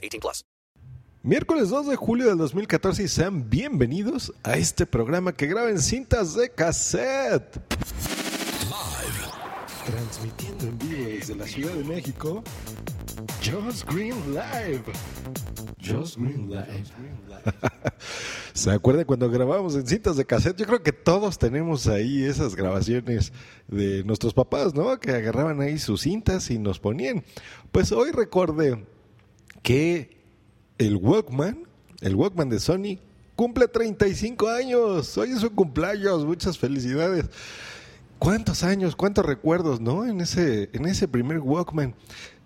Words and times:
18 0.00 0.20
plus. 0.20 0.44
Miércoles 1.22 1.68
2 1.68 1.88
de 1.88 1.96
julio 1.96 2.28
del 2.28 2.38
2014 2.38 3.02
y 3.02 3.08
sean 3.08 3.50
bienvenidos 3.50 4.32
a 4.42 4.56
este 4.56 4.86
programa 4.86 5.34
que 5.34 5.46
graba 5.46 5.68
en 5.68 5.78
cintas 5.78 6.34
de 6.34 6.48
cassette. 6.48 7.60
Transmitiendo 9.84 10.64
en 10.64 10.78
vivo 10.78 11.04
desde 11.10 11.34
la 11.34 11.46
Ciudad 11.46 11.74
de 11.74 11.84
México, 11.84 12.42
Joss 13.44 13.84
Green 13.84 14.14
Live. 14.32 14.84
Joss 15.86 16.16
Green 16.16 16.48
Live. 16.48 16.84
¿Se 18.54 18.70
acuerdan 18.70 19.04
cuando 19.04 19.30
grabábamos 19.30 19.74
en 19.74 19.86
cintas 19.86 20.16
de 20.16 20.24
cassette? 20.24 20.56
Yo 20.56 20.64
creo 20.64 20.82
que 20.82 20.92
todos 20.92 21.38
tenemos 21.38 21.86
ahí 21.86 22.24
esas 22.24 22.56
grabaciones 22.56 23.32
de 23.68 24.04
nuestros 24.04 24.32
papás, 24.32 24.74
¿no? 24.74 24.98
Que 24.98 25.10
agarraban 25.12 25.60
ahí 25.60 25.78
sus 25.78 26.00
cintas 26.00 26.50
y 26.50 26.58
nos 26.58 26.78
ponían. 26.78 27.22
Pues 27.72 27.92
hoy 27.92 28.10
recordé 28.10 28.86
que 29.62 30.18
el 30.78 30.96
Walkman, 30.96 31.66
el 32.00 32.14
Walkman 32.14 32.48
de 32.48 32.60
Sony, 32.60 32.98
cumple 33.36 33.68
35 33.68 34.48
años. 34.48 35.18
Hoy 35.18 35.30
es 35.30 35.40
su 35.40 35.54
cumpleaños. 35.54 36.24
Muchas 36.24 36.58
felicidades. 36.58 37.26
¿Cuántos 38.18 38.64
años, 38.64 38.96
cuántos 38.96 39.24
recuerdos, 39.24 39.80
no? 39.80 40.04
En 40.04 40.20
ese, 40.20 40.68
en 40.72 40.86
ese 40.86 41.06
primer 41.08 41.38
Walkman. 41.38 41.94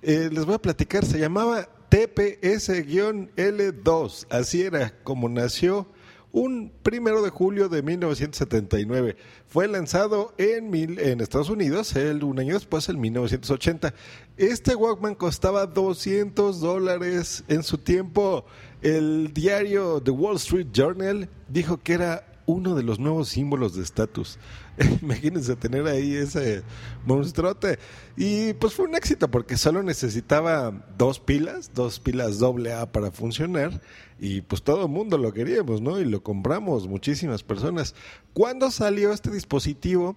Eh, 0.03 0.29
les 0.33 0.45
voy 0.45 0.55
a 0.55 0.63
platicar, 0.63 1.05
se 1.05 1.19
llamaba 1.19 1.69
TPS-L2. 1.91 4.27
Así 4.31 4.63
era 4.63 4.95
como 5.03 5.29
nació 5.29 5.89
un 6.35 6.73
primero 6.83 7.23
de 7.23 7.31
julio 7.31 7.69
de 7.69 7.81
1979. 7.81 9.17
Fue 9.47 9.69
lanzado 9.69 10.35
en, 10.37 10.69
mil, 10.69 10.99
en 10.99 11.21
Estados 11.21 11.49
Unidos 11.49 11.95
un 11.95 12.41
año 12.41 12.55
después, 12.55 12.89
en 12.89 13.01
1980. 13.01 13.95
Este 14.37 14.75
Walkman 14.75 15.15
costaba 15.15 15.67
200 15.67 16.61
dólares 16.61 17.45
en 17.47 17.63
su 17.63 17.79
tiempo. 17.79 18.45
El 18.83 19.33
diario 19.33 20.03
The 20.03 20.11
Wall 20.11 20.37
Street 20.37 20.67
Journal 20.73 21.29
dijo 21.49 21.81
que 21.81 21.93
era 21.93 22.27
uno 22.47 22.75
de 22.75 22.83
los 22.83 22.99
nuevos 22.99 23.29
símbolos 23.29 23.75
de 23.75 23.83
estatus. 23.83 24.39
Imagínense 25.03 25.57
tener 25.57 25.87
ahí 25.87 26.15
ese 26.15 26.63
monstruote. 27.07 27.79
Y 28.17 28.53
pues 28.55 28.75
fue 28.75 28.87
un 28.87 28.95
éxito 28.95 29.31
porque 29.31 29.57
solo 29.57 29.83
necesitaba 29.83 30.87
dos 30.99 31.21
pilas, 31.21 31.73
dos 31.75 32.01
pilas 32.01 32.39
doble 32.39 32.73
A 32.73 32.91
para 32.93 33.11
funcionar. 33.11 33.81
Y 34.19 34.43
pues 34.43 34.63
todo 34.63 34.83
el 34.83 34.91
mundo 34.91 35.19
lo 35.19 35.33
queríamos, 35.33 35.81
¿no? 35.81 36.01
Y 36.01 36.05
lo 36.05 36.23
compramos, 36.23 36.87
muchísimas 36.87 37.43
personas. 37.43 37.95
Cuando 38.33 38.71
salió 38.71 39.13
este 39.13 39.31
dispositivo, 39.31 40.17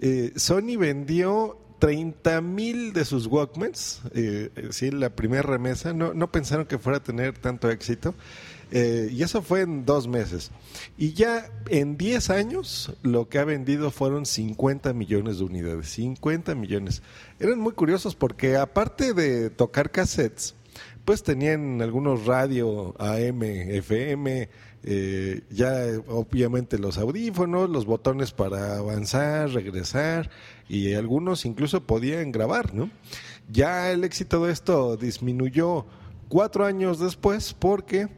eh, 0.00 0.32
Sony 0.36 0.76
vendió 0.78 1.58
30 1.78 2.40
mil 2.40 2.92
de 2.92 3.04
sus 3.04 3.26
Walkmans, 3.26 4.00
eh, 4.14 4.50
sí, 4.70 4.90
la 4.90 5.10
primera 5.10 5.42
remesa, 5.42 5.92
no, 5.92 6.14
no 6.14 6.32
pensaron 6.32 6.66
que 6.66 6.78
fuera 6.78 6.98
a 6.98 7.02
tener 7.02 7.38
tanto 7.38 7.70
éxito. 7.70 8.14
Eh, 8.72 9.08
y 9.12 9.22
eso 9.22 9.42
fue 9.42 9.62
en 9.62 9.84
dos 9.84 10.08
meses. 10.08 10.50
Y 10.98 11.12
ya 11.12 11.50
en 11.68 11.96
10 11.96 12.30
años 12.30 12.92
lo 13.02 13.28
que 13.28 13.38
ha 13.38 13.44
vendido 13.44 13.90
fueron 13.90 14.26
50 14.26 14.92
millones 14.92 15.38
de 15.38 15.44
unidades. 15.44 15.88
50 15.90 16.54
millones. 16.54 17.02
Eran 17.38 17.60
muy 17.60 17.72
curiosos 17.72 18.14
porque 18.14 18.56
aparte 18.56 19.14
de 19.14 19.50
tocar 19.50 19.90
cassettes, 19.90 20.54
pues 21.04 21.22
tenían 21.22 21.80
algunos 21.80 22.26
radio 22.26 22.94
AM, 22.98 23.42
FM, 23.42 24.48
eh, 24.82 25.40
ya 25.50 25.86
obviamente 26.08 26.78
los 26.78 26.98
audífonos, 26.98 27.70
los 27.70 27.86
botones 27.86 28.32
para 28.32 28.78
avanzar, 28.78 29.50
regresar 29.50 30.30
y 30.68 30.94
algunos 30.94 31.44
incluso 31.44 31.84
podían 31.84 32.32
grabar, 32.32 32.74
¿no? 32.74 32.90
Ya 33.50 33.92
el 33.92 34.02
éxito 34.02 34.44
de 34.44 34.52
esto 34.52 34.96
disminuyó 34.96 35.86
cuatro 36.28 36.64
años 36.64 36.98
después 36.98 37.54
porque 37.54 38.08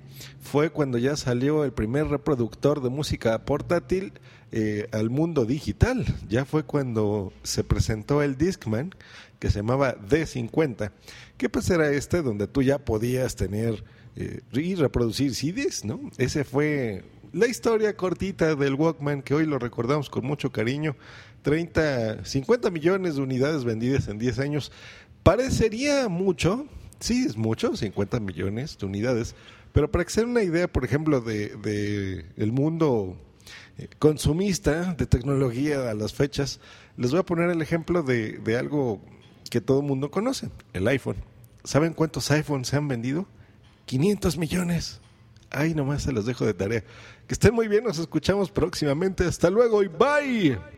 fue 0.41 0.71
cuando 0.71 0.99
ya 0.99 1.17
salió 1.17 1.65
el 1.65 1.73
primer 1.73 2.09
reproductor 2.09 2.83
de 2.83 2.89
música 2.89 3.45
portátil 3.45 4.13
eh, 4.51 4.89
al 4.93 5.11
mundo 5.11 5.45
digital. 5.45 6.05
Ya 6.29 6.45
fue 6.45 6.65
cuando 6.65 7.33
se 7.43 7.65
presentó 7.65 8.23
el 8.23 8.37
Discman, 8.37 8.95
que 9.39 9.51
se 9.51 9.59
llamaba 9.59 9.97
D50, 9.97 10.91
que 11.37 11.49
pues 11.49 11.69
era 11.71 11.91
este 11.91 12.23
donde 12.23 12.49
tú 12.49 12.63
ya 12.63 12.79
podías 12.79 13.37
tener 13.37 13.85
eh, 14.17 14.41
y 14.53 14.75
reproducir 14.75 15.35
CDs, 15.35 15.85
¿no? 15.85 16.01
Ese 16.17 16.45
fue 16.45 17.05
la 17.33 17.47
historia 17.47 17.95
cortita 17.97 18.55
del 18.55 18.75
Walkman 18.75 19.23
que 19.23 19.35
hoy 19.35 19.47
lo 19.47 19.59
recordamos 19.59 20.09
con 20.11 20.25
mucho 20.25 20.51
cariño. 20.51 20.97
30, 21.43 22.25
50 22.25 22.71
millones 22.71 23.17
de 23.17 23.23
unidades 23.23 23.65
vendidas 23.65 24.09
en 24.09 24.19
10 24.19 24.39
años. 24.41 24.73
Parecería 25.23 26.09
mucho, 26.09 26.67
sí 27.01 27.25
es 27.27 27.37
mucho, 27.37 27.77
50 27.77 28.21
millones 28.21 28.79
de 28.79 28.87
unidades, 28.87 29.35
pero 29.73 29.91
para 29.91 30.05
que 30.05 30.11
se 30.11 30.21
den 30.21 30.31
una 30.31 30.43
idea, 30.43 30.69
por 30.69 30.85
ejemplo, 30.85 31.21
de, 31.21 31.57
de 31.57 32.27
el 32.37 32.53
mundo 32.53 33.17
eh, 33.79 33.89
consumista 33.99 34.95
de 34.95 35.07
tecnología 35.07 35.91
a 35.91 35.95
las 35.95 36.15
fechas, 36.15 36.61
les 36.97 37.11
voy 37.11 37.21
a 37.21 37.25
poner 37.25 37.51
el 37.51 37.63
ejemplo 37.63 38.03
de, 38.03 38.39
de 38.39 38.57
algo 38.57 39.01
que 39.51 39.61
todo 39.61 39.81
el 39.81 39.87
mundo 39.87 40.11
conoce, 40.11 40.51
el 40.73 40.89
iPhone. 40.89 41.17
¿Saben 41.65 41.93
cuántos 41.93 42.31
iPhones 42.31 42.69
se 42.69 42.77
han 42.77 42.89
vendido? 42.89 43.27
500 43.87 44.37
millones. 44.39 45.01
Ay, 45.51 45.75
nomás 45.75 46.03
se 46.03 46.13
los 46.13 46.27
dejo 46.27 46.45
de 46.45 46.55
tarea. 46.55 46.85
Que 47.27 47.35
estén 47.35 47.55
muy 47.55 47.69
bien, 47.69 47.85
nos 47.85 47.99
escuchamos 47.99 48.51
próximamente. 48.51 49.25
Hasta 49.25 49.51
luego 49.51 49.83
y 49.83 49.89
bye. 49.89 50.78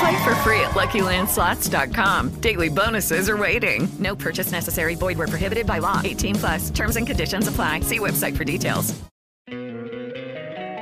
Play 0.00 0.16
for 0.24 0.34
free 0.42 0.60
at 0.60 0.72
LuckyLandSlots.com. 0.74 2.40
Daily 2.40 2.68
bonuses 2.68 3.28
are 3.28 3.36
waiting. 3.36 3.88
No 3.98 4.14
purchase 4.14 4.52
necessary. 4.52 4.94
Void 4.96 5.18
where 5.18 5.28
prohibited 5.28 5.66
by 5.66 5.78
law. 5.78 6.00
18 6.04 6.34
plus. 6.36 6.70
Terms 6.70 6.96
and 6.96 7.06
conditions 7.06 7.48
apply. 7.48 7.80
See 7.80 7.98
website 7.98 8.36
for 8.36 8.44
details. 8.44 8.94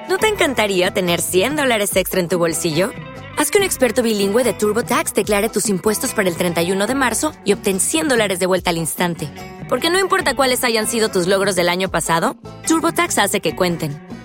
¿No 0.06 0.18
te 0.18 0.28
encantaría 0.28 0.90
tener 0.90 1.20
100 1.22 1.56
dólares 1.56 1.96
extra 1.96 2.20
en 2.20 2.28
tu 2.28 2.38
bolsillo? 2.38 2.90
Haz 3.38 3.50
que 3.50 3.58
un 3.58 3.64
experto 3.64 4.02
bilingüe 4.02 4.44
de 4.44 4.52
TurboTax 4.52 5.14
declare 5.14 5.48
tus 5.48 5.68
impuestos 5.68 6.12
para 6.12 6.28
el 6.28 6.36
31 6.36 6.86
de 6.86 6.94
marzo 6.94 7.32
y 7.44 7.52
obtén 7.54 7.80
100 7.80 8.08
dólares 8.08 8.38
de 8.38 8.46
vuelta 8.46 8.70
al 8.70 8.76
instante. 8.76 9.28
Porque 9.68 9.90
no 9.90 9.98
importa 9.98 10.36
cuáles 10.36 10.62
hayan 10.62 10.86
sido 10.86 11.08
tus 11.08 11.26
logros 11.26 11.56
del 11.56 11.68
año 11.68 11.90
pasado, 11.90 12.36
TurboTax 12.68 13.18
hace 13.18 13.40
que 13.40 13.56
cuenten. 13.56 14.03